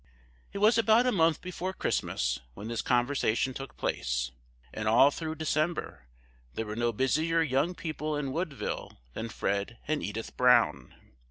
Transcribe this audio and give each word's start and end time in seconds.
It 0.51 0.57
was 0.57 0.79
about 0.79 1.05
a 1.05 1.11
month 1.11 1.41
before 1.43 1.73
Christmas 1.73 2.39
when 2.55 2.69
this 2.69 2.81
conversation 2.81 3.53
took 3.53 3.77
place; 3.77 4.31
and 4.73 4.87
all 4.87 5.11
through 5.11 5.35
December 5.35 6.07
there 6.55 6.65
were 6.65 6.75
no 6.75 6.91
busier 6.91 7.43
young 7.43 7.75
people 7.75 8.17
in 8.17 8.31
Woodville 8.33 8.97
than 9.13 9.29
Fred 9.29 9.77
and 9.87 10.01
Edith 10.01 10.35
Brown. 10.35 10.95